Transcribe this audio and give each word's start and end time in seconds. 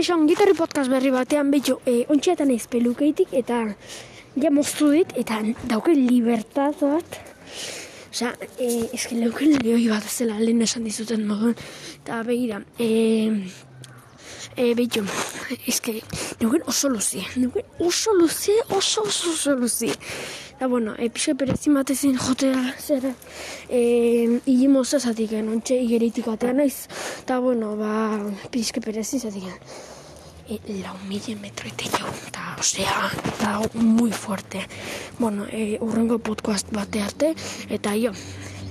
Kaixo, 0.00 0.14
gitarri 0.24 0.54
podcast 0.56 0.88
berri 0.88 1.10
batean 1.12 1.50
betxo, 1.52 1.74
e, 1.84 2.06
ontxeatan 2.08 2.48
ez 2.54 2.62
pelukeitik 2.72 3.34
eta 3.36 3.58
ja 4.40 4.48
moztu 4.48 4.86
dit 4.94 5.10
eta 5.20 5.42
dauke 5.68 5.92
libertad 5.92 6.78
bat. 6.80 7.18
Osa, 8.08 8.30
e, 8.56 8.68
eski 8.96 9.18
leuken 9.20 9.58
lehioi 9.58 9.90
bat 9.92 10.06
zela 10.08 10.38
lehen 10.40 10.64
esan 10.64 10.88
dizuten 10.88 11.26
moduen. 11.28 11.52
Eta 11.98 12.22
begira, 12.24 12.62
e, 12.80 12.88
e, 14.56 14.70
betxo, 14.78 15.04
eski 15.68 15.98
leuken 16.40 16.64
oso 16.72 16.88
luzi, 16.88 17.20
leuken 17.36 17.68
oso 17.90 18.16
luzi, 18.16 18.56
oso 18.70 19.04
oso 19.04 19.34
oso 19.36 19.58
luzi. 19.60 19.92
Eta 20.60 20.68
bueno, 20.68 20.92
e, 20.98 21.08
pixka 21.08 21.32
perezin 21.40 21.72
batezin 21.72 22.18
jotea 22.20 22.74
zer, 22.76 23.06
e, 23.72 23.78
igimo 24.44 24.82
zazatik, 24.84 25.32
ontxe 25.40 25.78
igeritik 25.80 26.26
batean 26.28 26.60
naiz. 26.60 26.84
Eta 27.22 27.38
bueno, 27.40 27.70
ba, 27.80 27.94
pixka 28.52 28.82
perezin 28.84 29.22
zatik. 29.24 29.46
E, 30.52 30.58
lau 30.82 30.98
mila 31.08 31.38
metroetik 31.40 31.96
jau, 31.96 32.12
eta, 32.28 32.44
osea, 32.60 33.08
eta 33.32 33.54
muy 33.72 34.12
fuerte. 34.12 34.66
Bueno, 35.18 35.48
e, 35.48 35.78
urrengo 35.80 36.18
podcast 36.18 36.68
bate 36.76 37.00
arte, 37.08 37.32
eta 37.70 37.96
jo, 37.96 38.12